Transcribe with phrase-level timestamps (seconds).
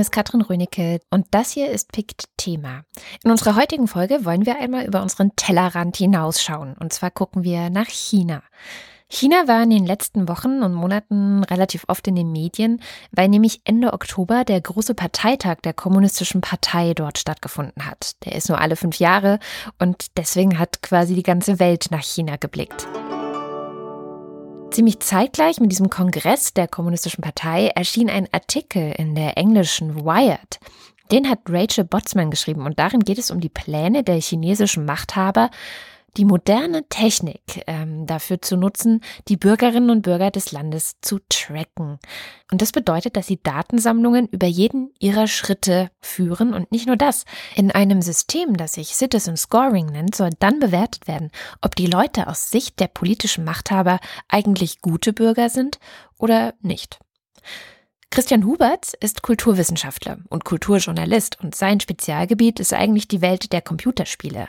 [0.00, 2.84] Name ist Katrin Rönecke und das hier ist Pict Thema.
[3.22, 6.74] In unserer heutigen Folge wollen wir einmal über unseren Tellerrand hinausschauen.
[6.80, 8.42] Und zwar gucken wir nach China.
[9.10, 12.80] China war in den letzten Wochen und Monaten relativ oft in den Medien,
[13.12, 18.24] weil nämlich Ende Oktober der große Parteitag der Kommunistischen Partei dort stattgefunden hat.
[18.24, 19.38] Der ist nur alle fünf Jahre
[19.78, 22.88] und deswegen hat quasi die ganze Welt nach China geblickt.
[24.70, 30.60] Ziemlich zeitgleich mit diesem Kongress der Kommunistischen Partei erschien ein Artikel in der englischen Wired.
[31.10, 35.50] Den hat Rachel Botsman geschrieben und darin geht es um die Pläne der chinesischen Machthaber,
[36.16, 41.98] die moderne Technik ähm, dafür zu nutzen, die Bürgerinnen und Bürger des Landes zu tracken.
[42.50, 47.24] Und das bedeutet, dass sie Datensammlungen über jeden ihrer Schritte führen und nicht nur das.
[47.54, 51.30] In einem System, das sich Citizen Scoring nennt, soll dann bewertet werden,
[51.60, 55.78] ob die Leute aus Sicht der politischen Machthaber eigentlich gute Bürger sind
[56.18, 56.98] oder nicht.
[58.12, 64.48] Christian Huberts ist Kulturwissenschaftler und Kulturjournalist und sein Spezialgebiet ist eigentlich die Welt der Computerspiele.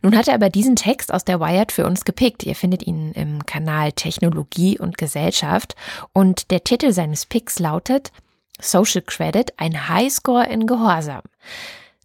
[0.00, 2.44] Nun hat er aber diesen Text aus der Wired für uns gepickt.
[2.44, 5.74] Ihr findet ihn im Kanal Technologie und Gesellschaft
[6.12, 8.12] und der Titel seines Picks lautet
[8.60, 11.22] Social Credit, ein Highscore in Gehorsam.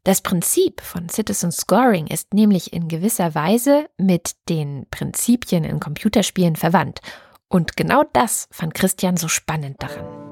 [0.06, 6.56] Das Prinzip von Citizen Scoring ist nämlich in gewisser Weise mit den Prinzipien in Computerspielen
[6.56, 7.02] verwandt.
[7.48, 10.25] Und genau das fand Christian so spannend daran.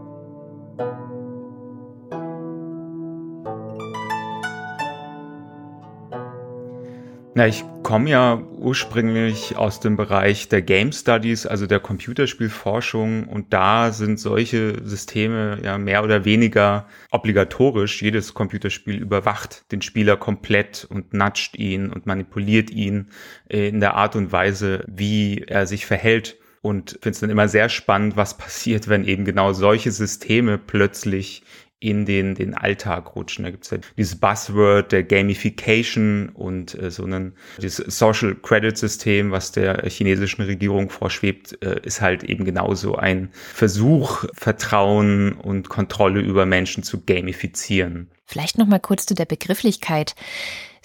[7.36, 13.52] Na, ich komme ja ursprünglich aus dem Bereich der Game Studies, also der Computerspielforschung und
[13.54, 18.04] da sind solche Systeme ja mehr oder weniger obligatorisch.
[18.04, 23.10] Jedes Computerspiel überwacht den Spieler komplett und natscht ihn und manipuliert ihn
[23.50, 26.38] in der Art und Weise, wie er sich verhält.
[26.62, 31.44] Und finde es dann immer sehr spannend, was passiert, wenn eben genau solche Systeme plötzlich
[31.84, 33.44] in den, den Alltag rutschen.
[33.44, 38.78] Da gibt es ja dieses Buzzword der Gamification und äh, so ein dieses Social Credit
[38.78, 45.68] System, was der chinesischen Regierung vorschwebt, äh, ist halt eben genauso ein Versuch, Vertrauen und
[45.68, 48.10] Kontrolle über Menschen zu gamifizieren.
[48.26, 50.16] Vielleicht noch mal kurz zu der Begrifflichkeit.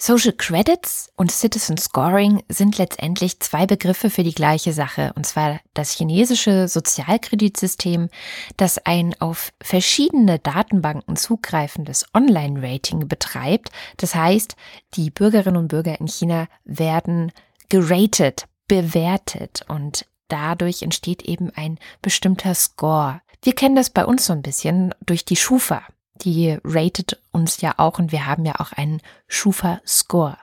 [0.01, 5.59] Social Credits und Citizen Scoring sind letztendlich zwei Begriffe für die gleiche Sache, und zwar
[5.73, 8.07] das chinesische Sozialkreditsystem,
[8.55, 13.71] das ein auf verschiedene Datenbanken zugreifendes Online-Rating betreibt.
[13.97, 14.55] Das heißt,
[14.93, 17.33] die Bürgerinnen und Bürger in China werden
[17.67, 23.19] geratet, bewertet und dadurch entsteht eben ein bestimmter Score.
[23.43, 25.83] Wir kennen das bei uns so ein bisschen durch die Schufa
[26.23, 30.37] die ratet uns ja auch und wir haben ja auch einen Schufa-Score.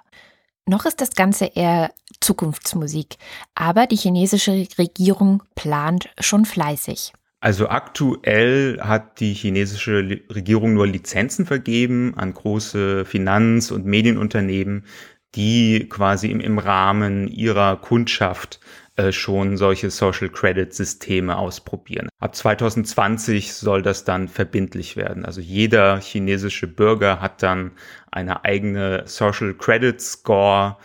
[0.66, 3.16] Noch ist das Ganze eher Zukunftsmusik,
[3.54, 7.12] aber die chinesische Regierung plant schon fleißig.
[7.40, 14.84] Also aktuell hat die chinesische Regierung nur Lizenzen vergeben an große Finanz- und Medienunternehmen,
[15.36, 18.58] die quasi im, im Rahmen ihrer Kundschaft
[18.96, 22.08] äh, schon solche Social Credit Systeme ausprobieren.
[22.18, 25.26] Ab 2020 soll das dann verbindlich werden.
[25.26, 27.72] Also jeder chinesische Bürger hat dann
[28.10, 30.78] eine eigene Social Credit Score,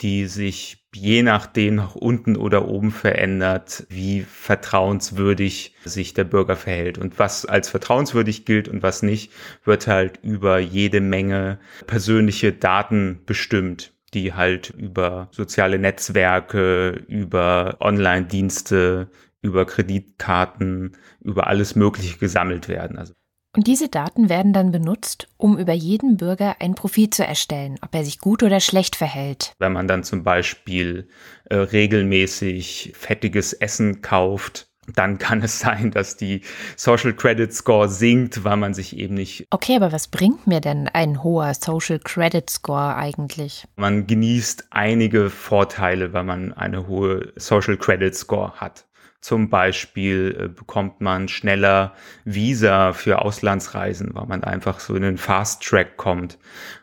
[0.00, 6.98] die sich je nachdem nach unten oder oben verändert, wie vertrauenswürdig sich der Bürger verhält.
[6.98, 9.32] Und was als vertrauenswürdig gilt und was nicht,
[9.64, 19.10] wird halt über jede Menge persönliche Daten bestimmt die halt über soziale Netzwerke, über Online-Dienste,
[19.42, 22.98] über Kreditkarten, über alles Mögliche gesammelt werden.
[22.98, 23.14] Also
[23.56, 27.94] und diese Daten werden dann benutzt, um über jeden Bürger ein Profil zu erstellen, ob
[27.94, 29.54] er sich gut oder schlecht verhält.
[29.58, 31.08] Wenn man dann zum Beispiel
[31.46, 36.42] äh, regelmäßig fettiges Essen kauft, dann kann es sein, dass die
[36.76, 39.46] Social Credit Score sinkt, weil man sich eben nicht.
[39.50, 43.64] Okay, aber was bringt mir denn ein hoher Social Credit Score eigentlich?
[43.76, 48.86] Man genießt einige Vorteile, weil man eine hohe Social Credit Score hat.
[49.20, 55.18] Zum Beispiel äh, bekommt man schneller Visa für Auslandsreisen, weil man einfach so in den
[55.18, 56.38] Fast Track kommt.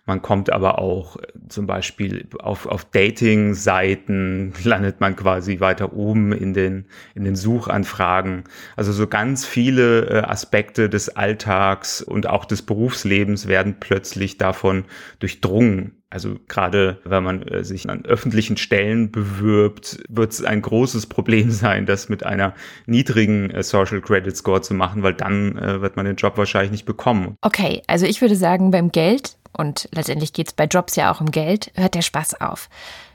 [0.05, 6.33] Man kommt aber auch äh, zum Beispiel auf, auf Dating-Seiten, landet man quasi weiter oben
[6.33, 8.43] in den, in den Suchanfragen.
[8.75, 14.85] Also so ganz viele äh, Aspekte des Alltags und auch des Berufslebens werden plötzlich davon
[15.19, 16.02] durchdrungen.
[16.13, 21.49] Also gerade wenn man äh, sich an öffentlichen Stellen bewirbt, wird es ein großes Problem
[21.51, 22.53] sein, das mit einer
[22.85, 26.71] niedrigen äh, Social Credit Score zu machen, weil dann äh, wird man den Job wahrscheinlich
[26.71, 27.35] nicht bekommen.
[27.41, 31.19] Okay, also ich würde sagen, beim Geld, und letztendlich geht es bei Jobs ja auch
[31.19, 32.69] um Geld, hört der Spaß auf.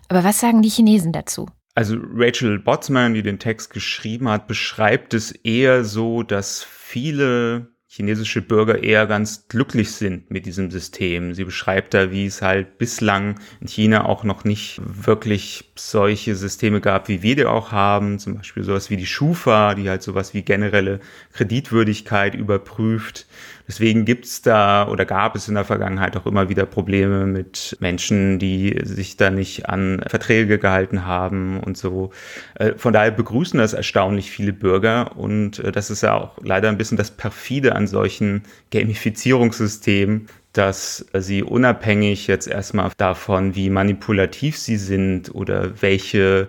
[0.09, 1.47] Aber was sagen die Chinesen dazu?
[1.77, 8.43] Also Rachel Botsman, die den Text geschrieben hat, beschreibt es eher so, dass viele chinesische
[8.43, 11.32] Bürger eher ganz glücklich sind mit diesem System.
[11.32, 16.82] Sie beschreibt da, wie es halt bislang in China auch noch nicht wirklich solche Systeme
[16.82, 18.19] gab, wie wir die auch haben.
[18.19, 21.00] Zum Beispiel sowas wie die Schufa, die halt sowas wie generelle
[21.32, 23.26] Kreditwürdigkeit überprüft.
[23.69, 28.38] Deswegen gibt's da oder gab es in der Vergangenheit auch immer wieder Probleme mit Menschen,
[28.38, 32.11] die sich da nicht an Verträge gehalten haben und so.
[32.55, 36.70] Äh, von daher begrüßen das erstaunlich viele Bürger und äh, das ist ja auch leider
[36.70, 44.56] ein bisschen das perfide an solchen Gamifizierungssystemen, dass sie unabhängig jetzt erstmal davon, wie manipulativ
[44.56, 46.49] sie sind oder welche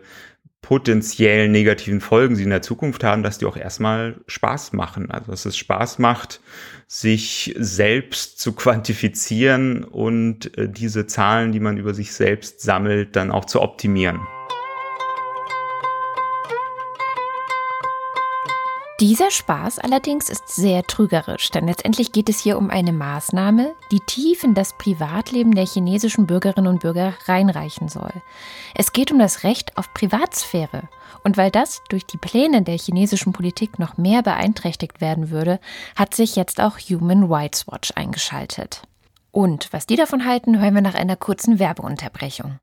[0.62, 5.10] potenziell negativen Folgen sie in der Zukunft haben, dass die auch erstmal Spaß machen.
[5.10, 6.42] Also dass es Spaß macht,
[6.88, 13.32] sich selbst zu quantifizieren und äh, diese Zahlen, die man über sich selbst sammelt, dann
[13.32, 14.20] auch zu optimieren.
[19.00, 24.02] Dieser Spaß allerdings ist sehr trügerisch, denn letztendlich geht es hier um eine Maßnahme, die
[24.02, 28.12] tief in das Privatleben der chinesischen Bürgerinnen und Bürger reinreichen soll.
[28.76, 30.90] Es geht um das Recht auf Privatsphäre.
[31.24, 35.62] Und weil das durch die Pläne der chinesischen Politik noch mehr beeinträchtigt werden würde,
[35.96, 38.82] hat sich jetzt auch Human Rights Watch eingeschaltet.
[39.32, 42.60] Und was die davon halten, hören wir nach einer kurzen Werbeunterbrechung.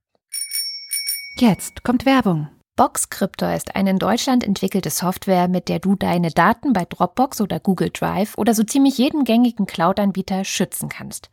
[1.38, 2.48] Jetzt kommt Werbung.
[2.76, 7.58] Boxcryptor ist eine in Deutschland entwickelte Software, mit der du deine Daten bei Dropbox oder
[7.58, 11.30] Google Drive oder so ziemlich jedem gängigen Cloud-Anbieter schützen kannst.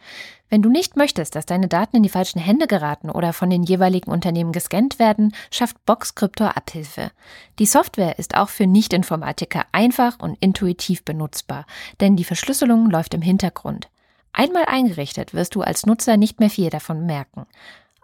[0.49, 3.63] Wenn du nicht möchtest, dass deine Daten in die falschen Hände geraten oder von den
[3.63, 7.11] jeweiligen Unternehmen gescannt werden, schafft Boxcryptor Abhilfe.
[7.59, 11.65] Die Software ist auch für Nicht-Informatiker einfach und intuitiv benutzbar,
[11.99, 13.89] denn die Verschlüsselung läuft im Hintergrund.
[14.31, 17.45] Einmal eingerichtet wirst du als Nutzer nicht mehr viel davon merken.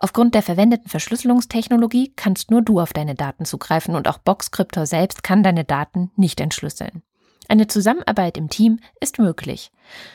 [0.01, 5.23] Aufgrund der verwendeten Verschlüsselungstechnologie kannst nur du auf deine Daten zugreifen und auch Boxcryptor selbst
[5.23, 7.03] kann deine Daten nicht entschlüsseln.
[7.49, 9.71] Eine Zusammenarbeit im Team ist möglich.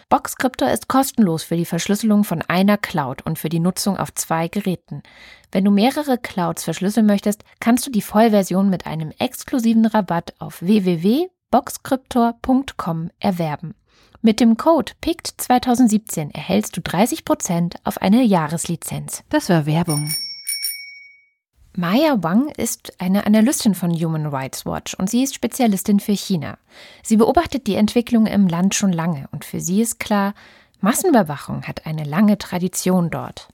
[0.08, 4.46] Boxcryptor ist kostenlos für die Verschlüsselung von einer Cloud und für die Nutzung auf zwei
[4.48, 5.02] Geräten.
[5.50, 10.62] Wenn du mehrere Clouds verschlüsseln möchtest, kannst du die Vollversion mit einem exklusiven Rabatt auf
[10.62, 13.74] www.boxcryptor.com erwerben.
[14.26, 19.22] Mit dem Code PICT2017 erhältst du 30% auf eine Jahreslizenz.
[19.28, 20.14] Das war Werbung.
[21.76, 26.56] Maya Wang ist eine Analystin von Human Rights Watch und sie ist Spezialistin für China.
[27.02, 30.32] Sie beobachtet die Entwicklung im Land schon lange und für sie ist klar,
[30.84, 33.48] Massenüberwachung hat eine lange Tradition dort.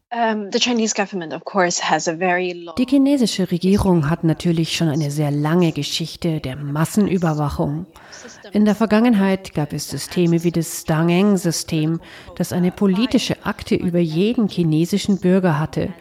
[2.76, 7.86] Die chinesische Regierung hat natürlich schon eine sehr lange Geschichte der Massenüberwachung.
[8.50, 12.00] In der Vergangenheit gab es Systeme wie das Dangeng-System,
[12.34, 15.94] das eine politische Akte über jeden chinesischen Bürger hatte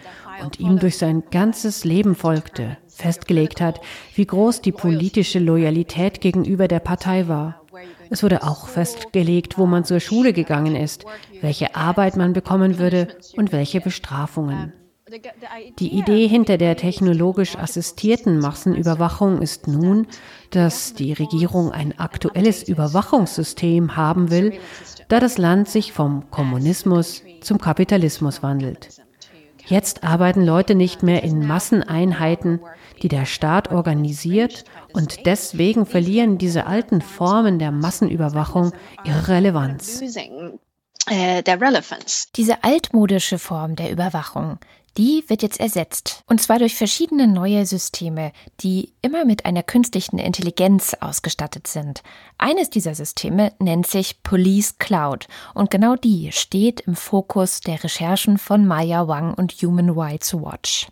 [0.44, 3.82] und ihm durch sein ganzes Leben folgte, festgelegt hat,
[4.16, 7.62] wie groß die politische Loyalität gegenüber der Partei war.
[8.10, 11.06] Es wurde auch festgelegt, wo man zur Schule gegangen ist,
[11.42, 14.74] welche Arbeit man bekommen würde und welche Bestrafungen.
[15.80, 20.06] Die Idee hinter der technologisch assistierten Massenüberwachung ist nun,
[20.52, 24.54] dass die Regierung ein aktuelles Überwachungssystem haben will,
[25.08, 29.02] da das Land sich vom Kommunismus zum Kapitalismus wandelt.
[29.70, 32.60] Jetzt arbeiten Leute nicht mehr in Masseneinheiten,
[33.04, 38.72] die der Staat organisiert und deswegen verlieren diese alten Formen der Massenüberwachung
[39.04, 40.02] ihre Relevanz.
[41.08, 41.44] Äh,
[42.36, 44.58] diese altmodische Form der Überwachung,
[44.98, 46.24] die wird jetzt ersetzt.
[46.28, 48.32] Und zwar durch verschiedene neue Systeme,
[48.62, 52.02] die immer mit einer künstlichen Intelligenz ausgestattet sind.
[52.38, 58.38] Eines dieser Systeme nennt sich Police Cloud und genau die steht im Fokus der Recherchen
[58.38, 60.88] von Maya Wang und Human Rights Watch.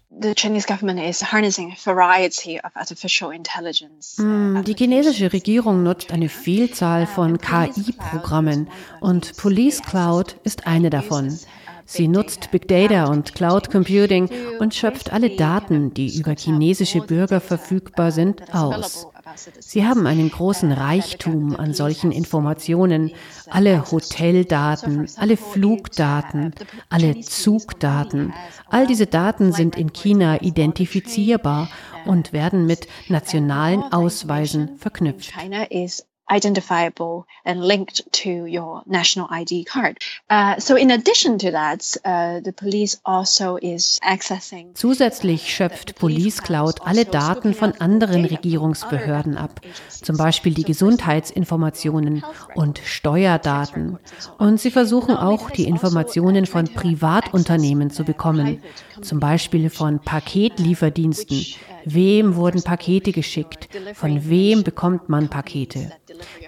[4.17, 11.37] Mm, die chinesische Regierung nutzt eine Vielzahl von KI-Programmen und Police Cloud ist eine davon.
[11.89, 14.29] Sie nutzt Big Data und Cloud Computing
[14.59, 19.07] und schöpft alle Daten, die über chinesische Bürger verfügbar sind, aus.
[19.59, 23.11] Sie haben einen großen Reichtum an solchen Informationen,
[23.49, 26.53] alle Hoteldaten, alle Flugdaten,
[26.89, 28.33] alle Zugdaten.
[28.69, 31.69] All diese Daten sind in China identifizierbar
[32.05, 35.33] und werden mit nationalen Ausweisen verknüpft
[36.29, 39.99] identifiable and linked to your national ID card.
[40.29, 44.73] Uh, so in addition to that, uh, the police also is accessing.
[44.73, 52.23] Zusätzlich schöpft Police Cloud alle Daten von anderen Regierungsbehörden ab, zum Beispiel die Gesundheitsinformationen
[52.55, 53.97] und Steuerdaten.
[54.37, 58.61] Und sie versuchen auch, die Informationen von Privatunternehmen zu bekommen,
[59.01, 61.45] zum Beispiel von Paketlieferdiensten
[61.89, 63.69] Wem wurden Pakete geschickt?
[63.93, 65.93] Von wem bekommt man Pakete?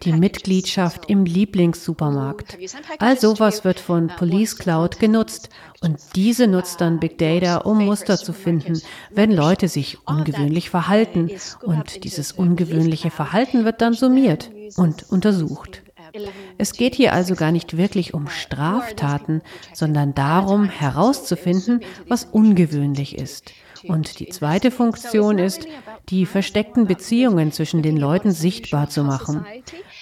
[0.04, 2.58] Die Mitgliedschaft im Lieblingssupermarkt.
[3.00, 5.50] All sowas wird von Police Cloud genutzt
[5.82, 8.82] und diese nutzt dann Big Data, um Muster zu finden,
[9.12, 11.32] wenn Leute sich ungewöhnlich verhalten
[11.62, 15.84] und dieses ungewöhnliche Verhalten wird dann summiert und untersucht.
[16.58, 19.42] Es geht hier also gar nicht wirklich um Straftaten,
[19.74, 23.54] sondern darum herauszufinden, was ungewöhnlich ist.
[23.88, 25.68] Und die zweite Funktion ist,
[26.10, 29.46] die versteckten Beziehungen zwischen den Leuten sichtbar zu machen.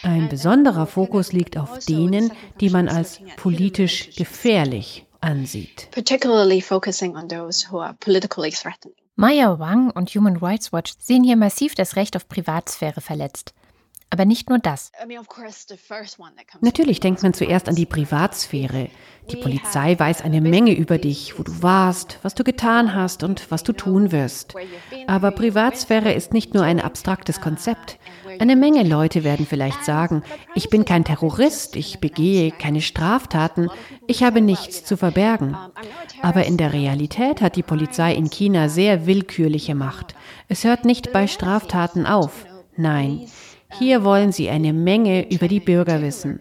[0.03, 5.89] Ein besonderer Fokus liegt auf denen, die man als politisch gefährlich ansieht.
[9.15, 13.53] Maya Wang und Human Rights Watch sehen hier massiv das Recht auf Privatsphäre verletzt.
[14.09, 14.91] Aber nicht nur das.
[16.61, 18.89] Natürlich denkt man zuerst an die Privatsphäre.
[19.29, 23.51] Die Polizei weiß eine Menge über dich, wo du warst, was du getan hast und
[23.51, 24.55] was du tun wirst.
[25.07, 27.99] Aber Privatsphäre ist nicht nur ein abstraktes Konzept.
[28.39, 30.23] Eine Menge Leute werden vielleicht sagen,
[30.55, 33.69] ich bin kein Terrorist, ich begehe keine Straftaten,
[34.07, 35.57] ich habe nichts zu verbergen.
[36.21, 40.15] Aber in der Realität hat die Polizei in China sehr willkürliche Macht.
[40.47, 42.45] Es hört nicht bei Straftaten auf.
[42.77, 43.27] Nein,
[43.73, 46.39] hier wollen sie eine Menge über die Bürger wissen.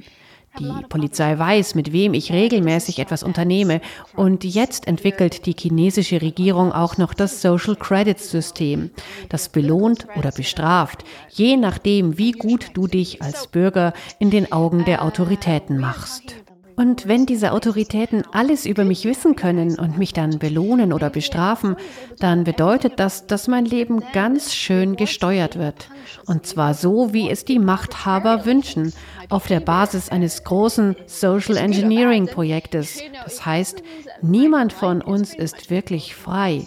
[0.59, 3.81] Die Polizei weiß, mit wem ich regelmäßig etwas unternehme.
[4.15, 8.91] Und jetzt entwickelt die chinesische Regierung auch noch das Social Credit System,
[9.29, 14.85] das belohnt oder bestraft, je nachdem, wie gut du dich als Bürger in den Augen
[14.87, 16.46] der Autoritäten machst.
[16.77, 21.77] Und wenn diese Autoritäten alles über mich wissen können und mich dann belohnen oder bestrafen,
[22.19, 25.89] dann bedeutet das, dass mein Leben ganz schön gesteuert wird.
[26.27, 28.93] Und zwar so, wie es die Machthaber wünschen,
[29.31, 33.01] auf der Basis eines großen Social Engineering Projektes.
[33.25, 33.83] Das heißt,
[34.21, 36.67] niemand von uns ist wirklich frei.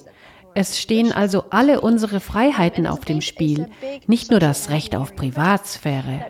[0.56, 3.68] Es stehen also alle unsere Freiheiten auf dem Spiel,
[4.08, 6.26] nicht nur das Recht auf Privatsphäre.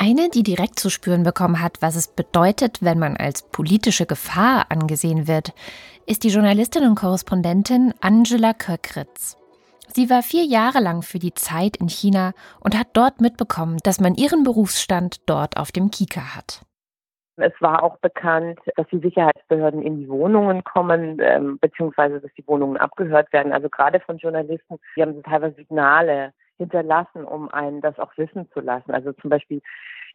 [0.00, 4.66] Eine, die direkt zu spüren bekommen hat, was es bedeutet, wenn man als politische Gefahr
[4.70, 5.52] angesehen wird,
[6.06, 9.36] ist die Journalistin und Korrespondentin Angela Köckritz.
[9.94, 14.00] Sie war vier Jahre lang für die Zeit in China und hat dort mitbekommen, dass
[14.00, 16.62] man ihren Berufsstand dort auf dem Kika hat.
[17.36, 22.46] Es war auch bekannt, dass die Sicherheitsbehörden in die Wohnungen kommen, ähm, beziehungsweise dass die
[22.48, 23.52] Wohnungen abgehört werden.
[23.52, 28.60] Also gerade von Journalisten, die haben teilweise Signale hinterlassen, um einen das auch wissen zu
[28.60, 28.90] lassen.
[28.90, 29.62] Also zum Beispiel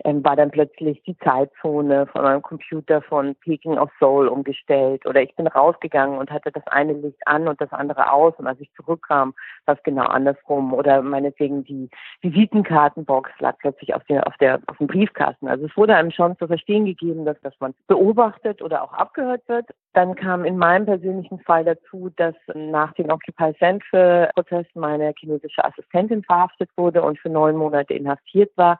[0.04, 5.22] ähm, war dann plötzlich die Zeitzone von meinem Computer von Peking auf Seoul umgestellt oder
[5.22, 8.60] ich bin rausgegangen und hatte das eine Licht an und das andere aus und als
[8.60, 9.34] ich zurückkam,
[9.66, 11.90] war es genau andersrum oder meinetwegen die
[12.22, 15.48] Visitenkartenbox lag plötzlich auf, der, auf, der, auf dem Briefkasten.
[15.48, 19.42] Also es wurde einem schon zu verstehen gegeben, dass, dass man beobachtet oder auch abgehört
[19.48, 19.68] wird.
[19.94, 25.64] Dann kam in meinem persönlichen Fall dazu, dass nach den Occupy Central Protesten meine chinesische
[25.64, 28.80] Assistentin verhaftet wurde und für neun Monate inhaftiert war.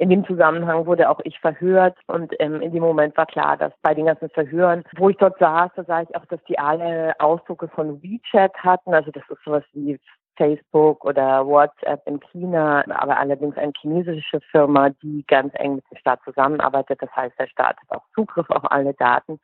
[0.00, 3.72] In dem Zusammenhang wurde auch ich verhört und ähm, in dem Moment war klar, dass
[3.82, 7.18] bei den ganzen Verhören, wo ich dort saß, da sah ich auch, dass die alle
[7.18, 8.94] Ausdrucke von WeChat hatten.
[8.94, 9.98] Also das ist sowas wie
[10.38, 15.98] Facebook oder WhatsApp in China, aber allerdings eine chinesische Firma, die ganz eng mit dem
[15.98, 17.02] Staat zusammenarbeitet.
[17.02, 19.38] Das heißt, der Staat hat auch Zugriff auf alle Daten.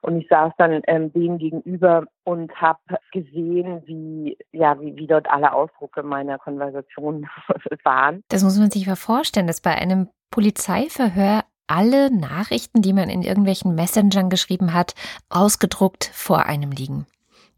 [0.00, 2.78] Und ich saß dann ähm, dem gegenüber und habe
[3.12, 7.28] gesehen, wie, ja, wie, wie dort alle Ausdrucke meiner Konversation
[7.84, 8.22] waren.
[8.28, 13.22] Das muss man sich mal vorstellen, dass bei einem Polizeiverhör alle Nachrichten, die man in
[13.22, 14.94] irgendwelchen Messengern geschrieben hat,
[15.28, 17.06] ausgedruckt vor einem liegen.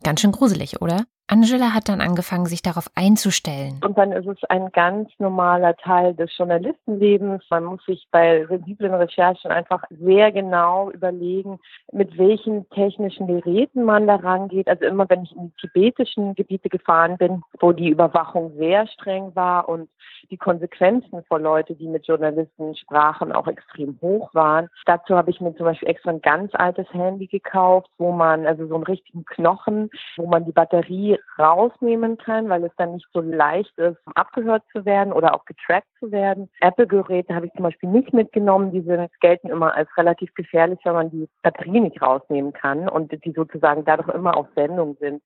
[0.03, 1.05] Ganz schön gruselig, oder?
[1.31, 3.81] Angela hat dann angefangen, sich darauf einzustellen.
[3.85, 7.45] Und dann ist es ein ganz normaler Teil des Journalistenlebens.
[7.51, 11.61] Man muss sich bei sensiblen Recherchen einfach sehr genau überlegen,
[11.93, 14.67] mit welchen technischen Geräten man da rangeht.
[14.67, 19.33] Also immer, wenn ich in die tibetischen Gebiete gefahren bin, wo die Überwachung sehr streng
[19.37, 19.89] war und
[20.33, 24.69] die Konsequenzen für Leute, die mit Journalisten sprachen, auch extrem hoch waren.
[24.85, 28.67] Dazu habe ich mir zum Beispiel extra ein ganz altes Handy gekauft, wo man, also
[28.67, 33.21] so einen richtigen Knochen, wo man die Batterie rausnehmen kann, weil es dann nicht so
[33.21, 36.49] leicht ist, abgehört zu werden oder auch getrackt zu werden.
[36.61, 38.73] Apple-Geräte habe ich zum Beispiel nicht mitgenommen.
[38.73, 38.83] Die
[39.21, 43.85] gelten immer als relativ gefährlich, wenn man die Batterie nicht rausnehmen kann und die sozusagen
[43.85, 45.23] dadurch immer auf Sendung sind.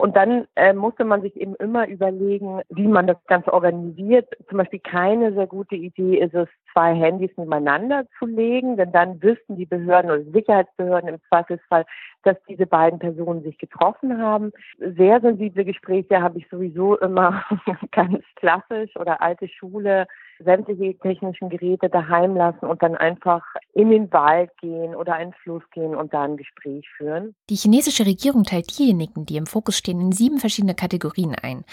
[0.00, 4.26] Und dann äh, musste man sich eben immer überlegen, wie man das Ganze organisiert.
[4.48, 9.22] Zum Beispiel keine sehr gute Idee ist es, zwei Handys nebeneinander zu legen, denn dann
[9.22, 11.84] wüssten die Behörden oder Sicherheitsbehörden im Zweifelsfall,
[12.22, 14.52] dass diese beiden Personen sich getroffen haben.
[14.78, 17.44] Sehr sensible Gespräche habe ich sowieso immer
[17.92, 20.06] ganz klassisch oder alte Schule
[20.42, 23.42] sämtliche technischen Geräte daheim lassen und dann einfach
[23.74, 27.34] in den Wald gehen oder einen Fluss gehen und da ein Gespräch führen.
[27.50, 31.64] Die chinesische Regierung teilt diejenigen, die im Fokus stehen, in sieben verschiedene Kategorien ein.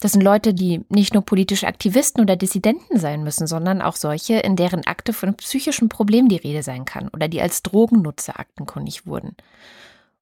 [0.00, 4.34] Das sind Leute, die nicht nur politische Aktivisten oder Dissidenten sein müssen, sondern auch solche,
[4.34, 9.06] in deren Akte von psychischen Problemen die Rede sein kann oder die als Drogennutzer aktenkundig
[9.06, 9.36] wurden.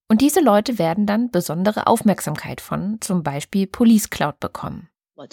[0.08, 4.88] Und diese Leute werden dann besondere Aufmerksamkeit von zum Beispiel Police Cloud bekommen.
[5.18, 5.30] Was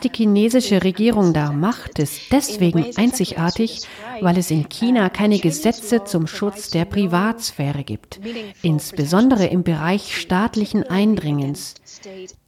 [0.00, 3.82] die chinesische Regierung da macht, ist deswegen einzigartig,
[4.20, 8.18] weil es in China keine Gesetze zum Schutz der Privatsphäre gibt,
[8.62, 11.74] insbesondere im Bereich staatlichen Eindringens.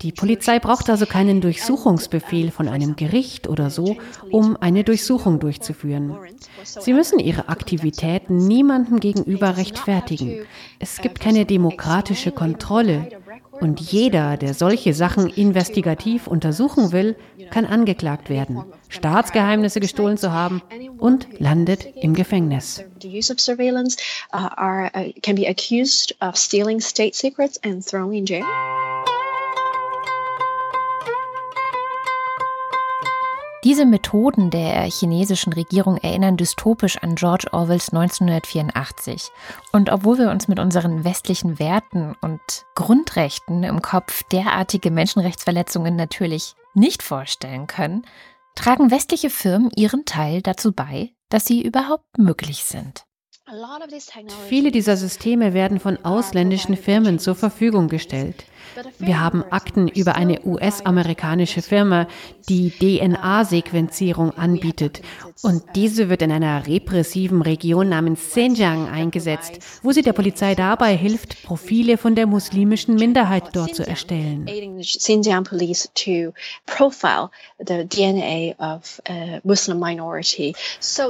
[0.02, 3.98] Die Polizei braucht also keinen Durchsuchungsbefehl von einem Gericht oder so,
[4.32, 6.16] um eine Durchsuchung durchzuführen.
[6.64, 10.46] Sie müssen ihre Aktivitäten niemandem gegenüber rechtfertigen.
[10.80, 13.08] Es gibt keine demokratische Kontrolle
[13.60, 17.16] und jeder, der solche Sachen investigativ untersuchen will,
[17.50, 20.62] kann angeklagt werden, Staatsgeheimnisse gestohlen zu haben
[20.98, 22.84] und landet im Gefängnis.
[33.66, 39.30] Diese Methoden der chinesischen Regierung erinnern dystopisch an George Orwells 1984.
[39.73, 42.40] Und obwohl wir uns mit unseren westlichen Werten und
[42.76, 48.06] Grundrechten im Kopf derartige Menschenrechtsverletzungen natürlich nicht vorstellen können,
[48.54, 53.04] tragen westliche Firmen ihren Teil dazu bei, dass sie überhaupt möglich sind.
[54.49, 58.44] Viele dieser Systeme werden von ausländischen Firmen zur Verfügung gestellt.
[58.99, 62.06] Wir haben Akten über eine US-amerikanische Firma,
[62.49, 65.02] die DNA-Sequenzierung anbietet.
[65.42, 70.97] Und diese wird in einer repressiven Region namens Xinjiang eingesetzt, wo sie der Polizei dabei
[70.97, 74.47] hilft, Profile von der muslimischen Minderheit dort zu erstellen.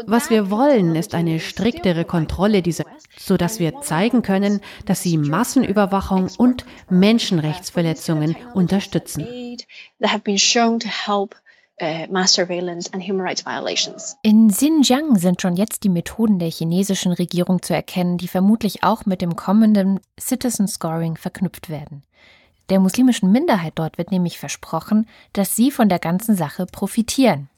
[0.07, 2.85] Was wir wollen, ist eine striktere Kontrolle dieser,
[3.19, 6.65] sodass wir zeigen können, dass sie Massenüberwachung und
[7.57, 9.27] Menschenrechtsverletzungen unterstützen.
[9.27, 9.57] Uh,
[14.23, 19.07] In Xinjiang sind schon jetzt die Methoden der chinesischen Regierung zu erkennen, die vermutlich auch
[19.07, 22.03] mit dem kommenden Citizen Scoring verknüpft werden.
[22.69, 27.49] Der muslimischen Minderheit dort wird nämlich versprochen, dass sie von der ganzen Sache profitieren.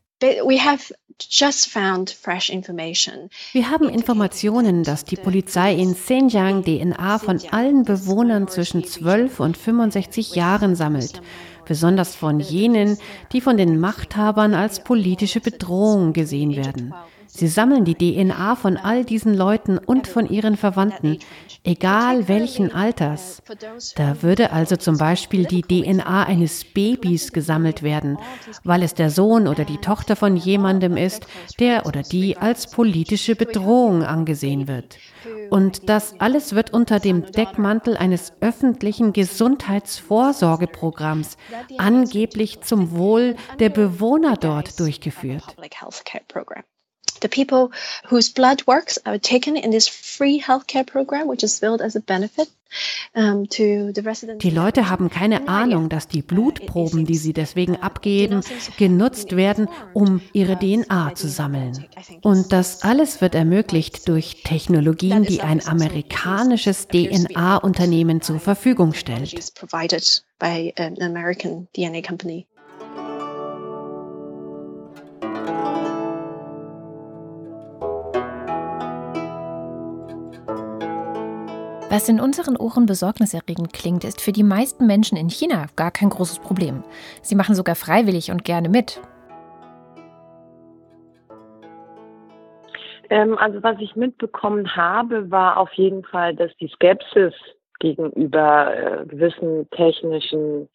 [3.53, 9.57] Wir haben Informationen, dass die Polizei in Xinjiang DNA von allen Bewohnern zwischen 12 und
[9.57, 11.23] 65 Jahren sammelt
[11.69, 12.99] besonders von jenen,
[13.31, 16.95] die von den Machthabern als politische Bedrohung gesehen werden.
[17.29, 21.19] Sie sammeln die DNA von all diesen Leuten und von ihren Verwandten,
[21.63, 23.43] egal welchen Alters.
[23.97, 28.17] Da würde also zum Beispiel die DNA eines Babys gesammelt werden,
[28.65, 31.27] weil es der Sohn oder die Tochter von jemandem ist,
[31.61, 34.97] der oder die als politische Bedrohung angesehen wird.
[35.51, 41.37] Und das alles wird unter dem Deckmantel eines öffentlichen Gesundheitsvorsorgeprogramms
[41.77, 45.45] angeblich zum Wohl der Bewohner dort durchgeführt.
[47.21, 47.71] The people
[48.09, 52.01] whose blood works are taken in this free healthcare program, which is billed as a
[52.01, 52.49] benefit
[53.15, 58.43] die Leute haben keine Ahnung, dass die Blutproben, die sie deswegen abgeben,
[58.77, 61.87] genutzt werden, um ihre DNA zu sammeln.
[62.23, 69.35] Und das alles wird ermöglicht durch Technologien, die ein amerikanisches DNA-Unternehmen zur Verfügung stellt.
[81.99, 86.11] Was in unseren Ohren besorgniserregend klingt, ist für die meisten Menschen in China gar kein
[86.11, 86.85] großes Problem.
[87.23, 89.01] Sie machen sogar freiwillig und gerne mit.
[93.11, 97.35] Ähm, also was ich mitbekommen habe, war auf jeden Fall, dass die Skepsis
[97.81, 100.69] gegenüber äh, gewissen technischen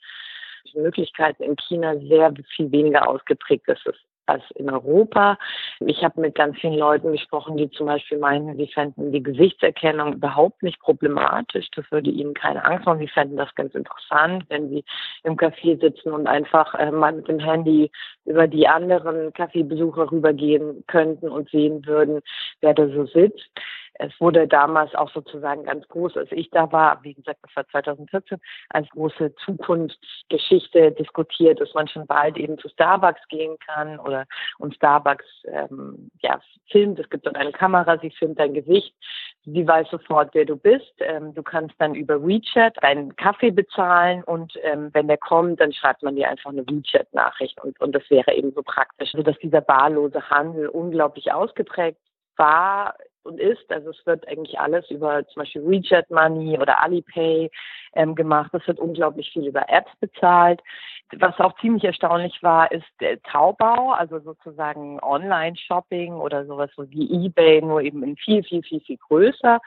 [0.74, 3.88] Möglichkeiten in China sehr viel weniger ausgeprägt ist
[4.26, 5.38] als in Europa.
[5.80, 10.14] Ich habe mit ganz vielen Leuten gesprochen, die zum Beispiel meinen, sie fänden die Gesichtserkennung
[10.14, 11.68] überhaupt nicht problematisch.
[11.76, 13.00] Das würde ihnen keine Angst machen.
[13.00, 14.84] Sie fänden das ganz interessant, wenn sie
[15.24, 17.92] im Café sitzen und einfach äh, mal mit dem Handy
[18.26, 22.22] über die anderen Kaffeebesucher rübergehen könnten und sehen würden,
[22.62, 23.50] wer da so sitzt.
[23.96, 27.68] Es wurde damals auch sozusagen ganz groß, als ich da war, wie gesagt, das war
[27.70, 34.26] 2014, als große Zukunftsgeschichte diskutiert, dass man schon bald eben zu Starbucks gehen kann oder
[34.58, 36.40] und Starbucks ähm, ja,
[36.72, 37.00] filmt.
[37.00, 38.96] Es gibt dort eine Kamera, sie filmt dein Gesicht,
[39.46, 40.94] sie weiß sofort, wer du bist.
[41.00, 45.72] Ähm, du kannst dann über WeChat deinen Kaffee bezahlen und ähm, wenn der kommt, dann
[45.72, 49.62] schreibt man dir einfach eine WeChat-Nachricht und, und das wäre eben so praktisch, sodass dieser
[49.62, 52.00] barlose Handel unglaublich ausgeprägt
[52.38, 53.72] war und ist.
[53.72, 57.50] Also es wird eigentlich alles über zum Beispiel WeChat Money oder Alipay
[57.94, 58.54] ähm, gemacht.
[58.54, 60.62] Es wird unglaublich viel über Apps bezahlt.
[61.18, 67.26] Was auch ziemlich erstaunlich war, ist der Taubau, also sozusagen Online-Shopping oder sowas so wie
[67.26, 69.60] eBay, nur eben in viel, viel, viel, viel größer.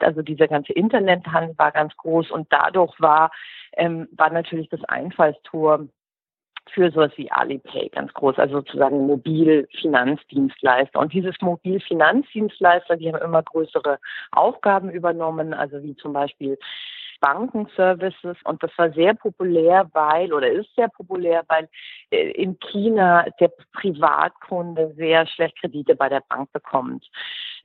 [0.00, 3.30] Also dieser ganze Internethandel war ganz groß und dadurch war,
[3.76, 5.86] ähm, war natürlich das Einfallstor
[6.72, 10.98] für sowas wie Alipay ganz groß, also sozusagen Mobilfinanzdienstleister.
[10.98, 13.98] Und dieses Mobilfinanzdienstleister, die haben immer größere
[14.32, 16.58] Aufgaben übernommen, also wie zum Beispiel
[17.20, 21.68] Bankenservices und das war sehr populär, weil oder ist sehr populär, weil
[22.10, 27.06] äh, in China der Privatkunde sehr schlecht Kredite bei der Bank bekommt.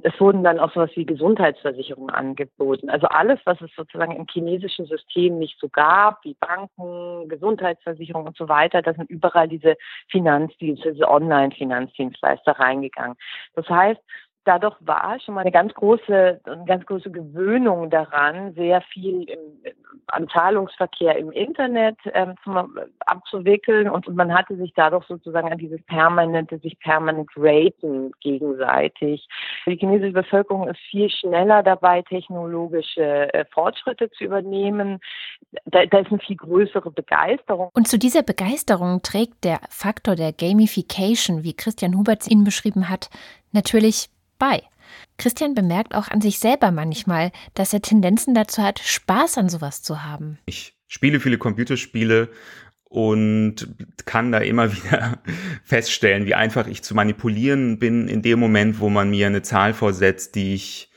[0.04, 2.90] Es wurden dann auch sowas wie Gesundheitsversicherungen angeboten.
[2.90, 8.38] Also alles, was es sozusagen im chinesischen System nicht so gab, wie Banken, Gesundheitsversicherungen und
[8.38, 9.76] so weiter, da sind überall diese
[10.10, 13.16] Finanzdienste, diese Online-Finanzdienstleister reingegangen.
[13.54, 14.02] Das heißt,
[14.46, 19.74] dadurch war schon mal eine ganz große, eine ganz große Gewöhnung daran, sehr viel im,
[20.08, 25.58] am Zahlungsverkehr im Internet ähm, zum, abzuwickeln und, und man hatte sich dadurch sozusagen an
[25.58, 29.28] dieses permanente, sich permanent raten gegenseitig.
[29.66, 35.00] Die chinesische Bevölkerung ist viel schneller dabei, technologische äh, Fortschritte zu übernehmen.
[35.66, 37.70] Da, da ist eine viel größere Begeisterung.
[37.74, 43.10] Und zu dieser Begeisterung trägt der Faktor der Gamification, wie Christian Huberts ihn beschrieben hat,
[43.52, 44.62] natürlich bei.
[45.18, 49.82] Christian bemerkt auch an sich selber manchmal, dass er Tendenzen dazu hat, Spaß an sowas
[49.82, 50.40] zu haben.
[50.46, 52.30] Ich spiele viele Computerspiele
[52.84, 53.68] und
[54.06, 55.20] kann da immer wieder
[55.64, 59.74] feststellen, wie einfach ich zu manipulieren bin in dem Moment, wo man mir eine Zahl
[59.74, 60.92] vorsetzt, die ich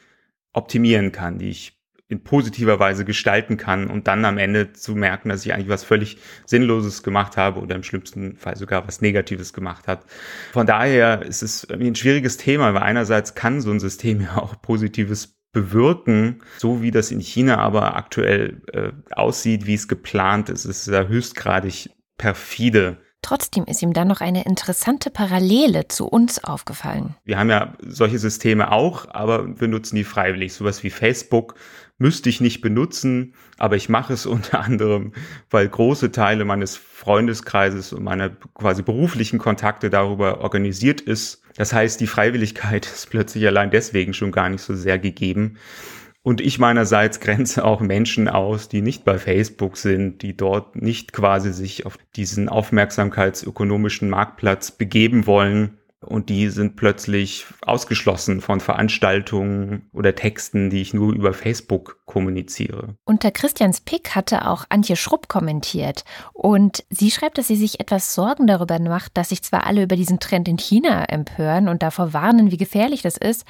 [0.52, 1.77] optimieren kann, die ich
[2.08, 5.84] in positiver Weise gestalten kann und dann am Ende zu merken, dass ich eigentlich was
[5.84, 6.16] völlig
[6.46, 10.06] Sinnloses gemacht habe oder im schlimmsten Fall sogar was Negatives gemacht hat.
[10.52, 14.60] Von daher ist es ein schwieriges Thema, weil einerseits kann so ein System ja auch
[14.62, 20.64] Positives bewirken, so wie das in China aber aktuell äh, aussieht, wie es geplant ist,
[20.64, 22.98] ist es ja höchstgradig perfide.
[23.22, 27.16] Trotzdem ist ihm dann noch eine interessante Parallele zu uns aufgefallen.
[27.24, 30.54] Wir haben ja solche Systeme auch, aber wir nutzen die freiwillig.
[30.54, 31.56] Sowas wie Facebook
[31.98, 35.12] müsste ich nicht benutzen, aber ich mache es unter anderem,
[35.50, 41.42] weil große Teile meines Freundeskreises und meiner quasi beruflichen Kontakte darüber organisiert ist.
[41.56, 45.58] Das heißt, die Freiwilligkeit ist plötzlich allein deswegen schon gar nicht so sehr gegeben.
[46.22, 51.12] Und ich meinerseits grenze auch Menschen aus, die nicht bei Facebook sind, die dort nicht
[51.12, 59.90] quasi sich auf diesen aufmerksamkeitsökonomischen Marktplatz begeben wollen und die sind plötzlich ausgeschlossen von Veranstaltungen
[59.92, 62.94] oder Texten, die ich nur über Facebook kommuniziere.
[63.04, 68.14] Unter Christians Pick hatte auch Antje Schrupp kommentiert und sie schreibt, dass sie sich etwas
[68.14, 72.12] Sorgen darüber macht, dass sich zwar alle über diesen Trend in China empören und davor
[72.12, 73.44] warnen, wie gefährlich das ist,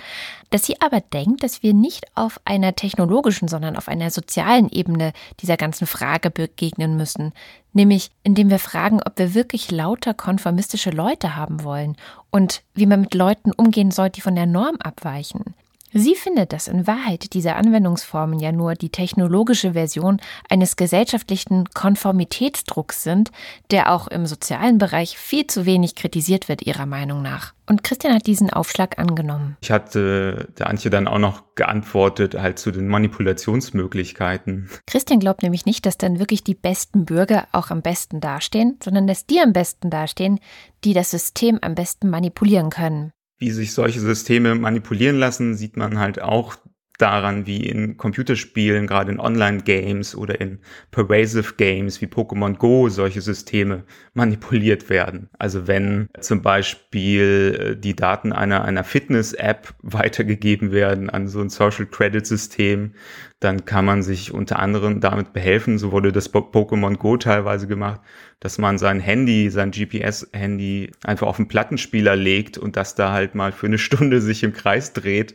[0.51, 5.13] dass sie aber denkt, dass wir nicht auf einer technologischen, sondern auf einer sozialen Ebene
[5.41, 7.33] dieser ganzen Frage begegnen müssen
[7.73, 11.97] nämlich indem wir fragen, ob wir wirklich lauter konformistische Leute haben wollen
[12.31, 15.55] und wie man mit Leuten umgehen soll, die von der Norm abweichen.
[15.93, 23.03] Sie findet, dass in Wahrheit diese Anwendungsformen ja nur die technologische Version eines gesellschaftlichen Konformitätsdrucks
[23.03, 23.31] sind,
[23.71, 27.55] der auch im sozialen Bereich viel zu wenig kritisiert wird, ihrer Meinung nach.
[27.67, 29.57] Und Christian hat diesen Aufschlag angenommen.
[29.61, 34.71] Ich hatte der Antje dann auch noch geantwortet, halt zu den Manipulationsmöglichkeiten.
[34.87, 39.07] Christian glaubt nämlich nicht, dass dann wirklich die besten Bürger auch am besten dastehen, sondern
[39.07, 40.41] dass die am besten dastehen,
[40.85, 43.13] die das System am besten manipulieren können.
[43.39, 46.57] Wie sich solche Systeme manipulieren lassen, sieht man halt auch
[46.99, 50.59] daran, wie in Computerspielen, gerade in Online-Games oder in
[50.91, 55.31] Pervasive Games wie Pokémon Go solche Systeme manipuliert werden.
[55.39, 61.49] Also wenn zum Beispiel äh, die Daten einer, einer Fitness-App weitergegeben werden an so ein
[61.49, 62.95] Social Credit-System,
[63.41, 68.01] dann kann man sich unter anderem damit behelfen, so wurde das Pokémon Go teilweise gemacht,
[68.41, 73.35] dass man sein Handy, sein GPS-Handy einfach auf den Plattenspieler legt und das da halt
[73.35, 75.35] mal für eine Stunde sich im Kreis dreht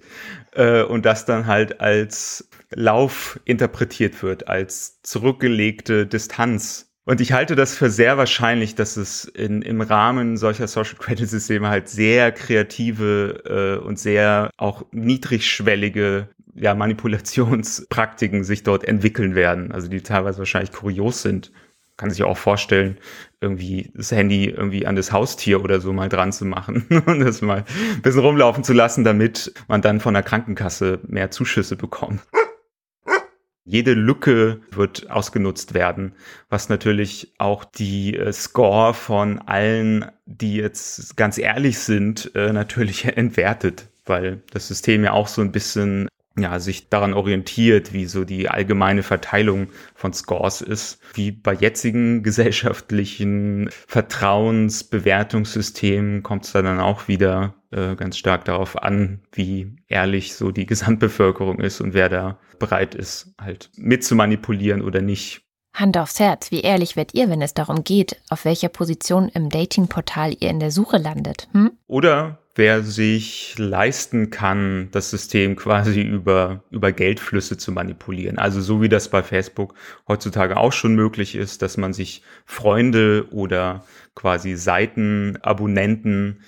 [0.54, 7.56] äh, und das dann halt als Lauf interpretiert wird, als zurückgelegte Distanz Und ich halte
[7.56, 12.32] das für sehr wahrscheinlich, dass es in, im Rahmen solcher Social Credit Systeme halt sehr
[12.32, 20.40] kreative äh, und sehr auch niedrigschwellige ja, Manipulationspraktiken sich dort entwickeln werden, also die teilweise
[20.40, 21.52] wahrscheinlich kurios sind.
[21.98, 22.98] Kann sich auch vorstellen,
[23.40, 27.42] irgendwie das Handy irgendwie an das Haustier oder so mal dran zu machen und das
[27.42, 32.22] mal ein bisschen rumlaufen zu lassen, damit man dann von der Krankenkasse mehr Zuschüsse bekommt.
[33.66, 36.16] Jede Lücke wird ausgenutzt werden,
[36.50, 43.06] was natürlich auch die äh, Score von allen, die jetzt ganz ehrlich sind, äh, natürlich
[43.18, 48.24] entwertet, weil das System ja auch so ein bisschen ja, sich daran orientiert, wie so
[48.24, 51.00] die allgemeine Verteilung von Scores ist.
[51.14, 59.20] Wie bei jetzigen gesellschaftlichen Vertrauensbewertungssystemen kommt es dann auch wieder äh, ganz stark darauf an,
[59.32, 65.44] wie ehrlich so die Gesamtbevölkerung ist und wer da bereit ist, halt mitzumanipulieren oder nicht.
[65.74, 69.50] Hand aufs Herz, wie ehrlich werdet ihr, wenn es darum geht, auf welcher Position im
[69.50, 71.48] Datingportal ihr in der Suche landet?
[71.52, 71.72] Hm?
[71.88, 78.38] Oder wer sich leisten kann, das System quasi über, über Geldflüsse zu manipulieren.
[78.38, 79.74] Also so wie das bei Facebook
[80.08, 83.84] heutzutage auch schon möglich ist, dass man sich Freunde oder
[84.14, 86.42] quasi Seitenabonnenten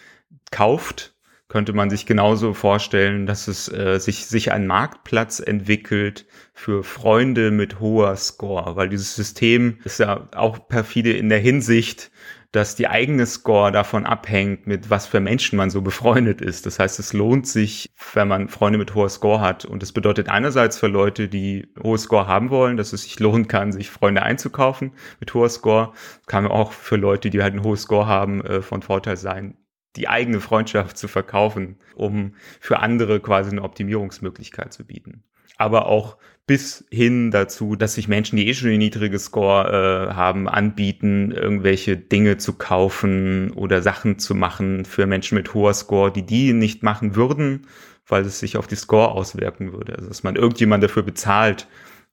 [0.51, 1.14] kauft,
[1.47, 7.51] könnte man sich genauso vorstellen, dass es äh, sich, sich ein Marktplatz entwickelt für Freunde
[7.51, 12.11] mit hoher Score, weil dieses System ist ja auch perfide in der Hinsicht,
[12.55, 16.65] dass die eigene Score davon abhängt, mit was für Menschen man so befreundet ist.
[16.65, 19.65] Das heißt, es lohnt sich, wenn man Freunde mit hoher Score hat.
[19.65, 23.49] Und das bedeutet einerseits für Leute, die hohe Score haben wollen, dass es sich lohnen
[23.49, 25.91] kann, sich Freunde einzukaufen mit hoher Score.
[26.27, 29.57] Kann auch für Leute, die halt einen hohen Score haben, äh, von Vorteil sein,
[29.95, 35.23] die eigene Freundschaft zu verkaufen, um für andere quasi eine Optimierungsmöglichkeit zu bieten.
[35.57, 40.13] Aber auch bis hin dazu, dass sich Menschen, die eh schon einen niedrigen Score äh,
[40.13, 46.11] haben, anbieten, irgendwelche Dinge zu kaufen oder Sachen zu machen für Menschen mit hoher Score,
[46.11, 47.67] die die nicht machen würden,
[48.05, 49.95] weil es sich auf die Score auswirken würde.
[49.95, 51.67] Also dass man irgendjemand dafür bezahlt,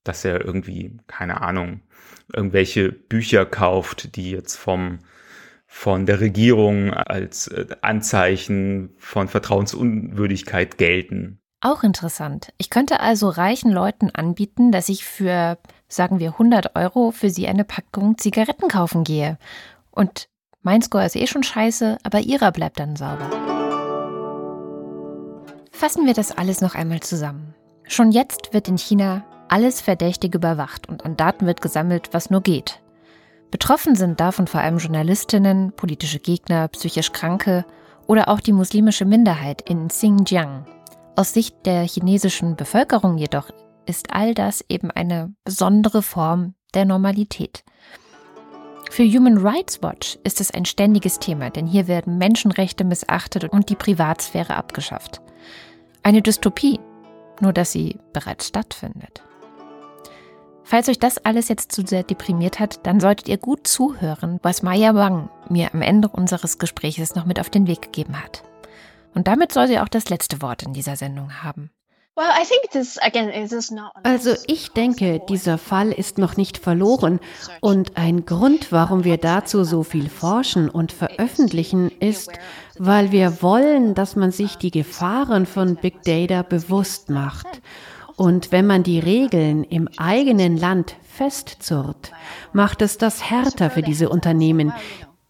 [0.05, 1.83] dass er irgendwie, keine Ahnung,
[2.33, 5.01] irgendwelche Bücher kauft, die jetzt vom
[5.74, 11.40] von der Regierung als äh, Anzeichen von Vertrauensunwürdigkeit gelten.
[11.62, 12.52] Auch interessant.
[12.58, 15.56] Ich könnte also reichen Leuten anbieten, dass ich für,
[15.88, 19.38] sagen wir, 100 Euro für sie eine Packung Zigaretten kaufen gehe.
[19.90, 20.28] Und
[20.61, 23.30] mein Score ist eh schon scheiße, aber ihrer bleibt dann sauber.
[25.72, 27.54] Fassen wir das alles noch einmal zusammen.
[27.88, 32.42] Schon jetzt wird in China alles verdächtig überwacht und an Daten wird gesammelt, was nur
[32.42, 32.82] geht.
[33.53, 37.65] Betroffen sind davon vor allem Journalistinnen, politische Gegner, psychisch Kranke
[38.09, 40.65] oder auch die muslimische Minderheit in Xinjiang,
[41.15, 43.51] aus Sicht der chinesischen Bevölkerung jedoch
[43.85, 47.62] ist all das eben eine besondere Form der Normalität.
[48.91, 53.69] Für Human Rights Watch ist es ein ständiges Thema, denn hier werden Menschenrechte missachtet und
[53.69, 55.21] die Privatsphäre abgeschafft.
[56.03, 56.81] Eine Dystopie,
[57.41, 59.23] nur dass sie bereits stattfindet.
[60.64, 64.62] Falls euch das alles jetzt zu sehr deprimiert hat, dann solltet ihr gut zuhören, was
[64.62, 68.42] Maya Wang mir am Ende unseres Gesprächs noch mit auf den Weg gegeben hat.
[69.14, 71.70] Und damit soll sie auch das letzte Wort in dieser Sendung haben.
[74.03, 77.20] Also ich denke, dieser Fall ist noch nicht verloren
[77.62, 82.31] und ein Grund, warum wir dazu so viel forschen und veröffentlichen, ist,
[82.79, 87.46] weil wir wollen, dass man sich die Gefahren von Big Data bewusst macht.
[88.16, 92.12] Und wenn man die Regeln im eigenen Land festzurrt,
[92.53, 94.72] macht es das härter für diese Unternehmen,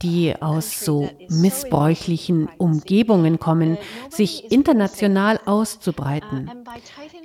[0.03, 3.79] die aus so missbräuchlichen Umgebungen kommen,
[4.11, 6.51] sich international auszubreiten.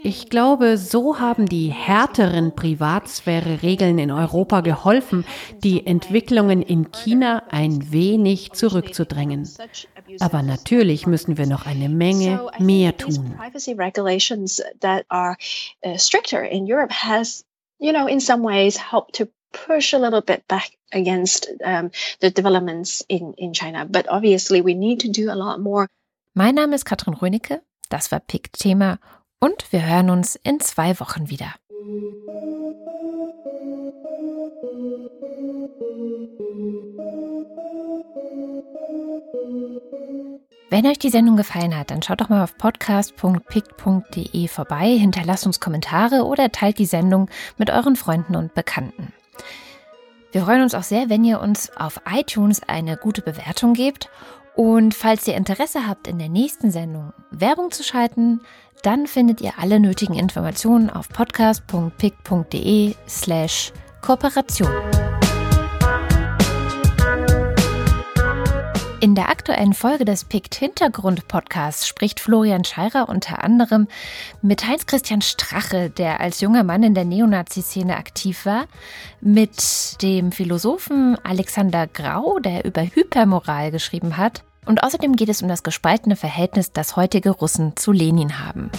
[0.03, 5.25] Ich glaube, so haben die härteren Privatsphäre-Regeln in Europa geholfen,
[5.63, 9.49] die Entwicklungen in China ein wenig zurückzudrängen.
[10.19, 13.35] Aber natürlich müssen wir noch eine Menge mehr tun.
[17.91, 23.03] know, in some ways help to push a little bit back against um, the developments
[23.09, 23.85] in, in China.
[23.85, 25.87] But obviously, we need to do a lot more.
[26.33, 28.99] Mein Name ist Katrin Rönecke, das war PIK Thema
[29.39, 31.55] und wir hören uns in zwei Wochen wieder.
[40.69, 45.61] Wenn euch die Sendung gefallen hat, dann schaut doch mal auf podcast.pict.de vorbei, hinterlasst uns
[45.61, 49.13] Kommentare oder teilt die Sendung mit euren Freunden und Bekannten.
[50.31, 54.09] Wir freuen uns auch sehr, wenn ihr uns auf iTunes eine gute Bewertung gebt.
[54.55, 58.41] Und falls ihr Interesse habt, in der nächsten Sendung Werbung zu schalten,
[58.83, 65.16] dann findet ihr alle nötigen Informationen auf podcast.pick.de slash Kooperation.
[68.99, 73.87] In der aktuellen Folge des Pikt Hintergrund Podcasts spricht Florian Scheirer unter anderem
[74.41, 78.65] mit Heinz-Christian Strache, der als junger Mann in der Neonazi-Szene aktiv war,
[79.21, 85.47] mit dem Philosophen Alexander Grau, der über Hypermoral geschrieben hat, und außerdem geht es um
[85.47, 88.71] das gespaltene Verhältnis, das heutige Russen zu Lenin haben.